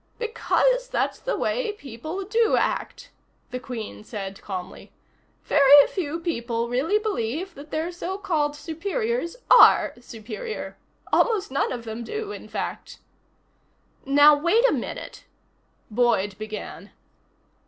[0.17, 3.11] "Because that's the way people do act,"
[3.51, 4.91] the Queen said calmly.
[5.45, 10.75] "Very few people really believe that their so called superiors are superior.
[11.13, 12.97] Almost none of them do, in fact."
[14.03, 15.25] "Now wait a minute,"
[15.91, 16.89] Boyd began.